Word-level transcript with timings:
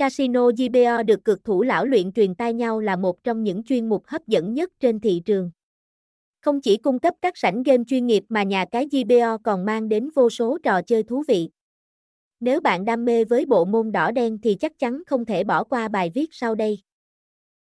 Casino 0.00 0.50
GBO 0.50 1.02
được 1.02 1.24
cực 1.24 1.44
thủ 1.44 1.62
lão 1.62 1.86
luyện 1.86 2.12
truyền 2.12 2.34
tai 2.34 2.54
nhau 2.54 2.80
là 2.80 2.96
một 2.96 3.24
trong 3.24 3.44
những 3.44 3.62
chuyên 3.62 3.88
mục 3.88 4.06
hấp 4.06 4.26
dẫn 4.26 4.54
nhất 4.54 4.70
trên 4.80 5.00
thị 5.00 5.22
trường. 5.24 5.50
Không 6.40 6.60
chỉ 6.60 6.76
cung 6.76 6.98
cấp 6.98 7.14
các 7.22 7.36
sảnh 7.36 7.62
game 7.62 7.84
chuyên 7.86 8.06
nghiệp 8.06 8.24
mà 8.28 8.42
nhà 8.42 8.64
cái 8.70 8.86
GBO 8.92 9.38
còn 9.38 9.64
mang 9.64 9.88
đến 9.88 10.08
vô 10.14 10.30
số 10.30 10.58
trò 10.62 10.82
chơi 10.82 11.02
thú 11.02 11.22
vị. 11.28 11.50
Nếu 12.40 12.60
bạn 12.60 12.84
đam 12.84 13.04
mê 13.04 13.24
với 13.24 13.46
bộ 13.46 13.64
môn 13.64 13.92
đỏ 13.92 14.10
đen 14.10 14.38
thì 14.42 14.54
chắc 14.54 14.78
chắn 14.78 15.02
không 15.06 15.24
thể 15.24 15.44
bỏ 15.44 15.64
qua 15.64 15.88
bài 15.88 16.10
viết 16.14 16.28
sau 16.32 16.54
đây. 16.54 16.78